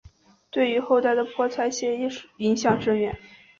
[0.49, 3.19] 对于后代的泼彩写意影响深远。